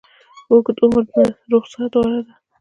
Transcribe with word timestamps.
اوږد 0.51 0.77
عمر 0.83 1.03
نه 1.13 1.23
روغ 1.51 1.63
صحت 1.71 1.91
غوره 1.99 2.21
ده 2.25 2.33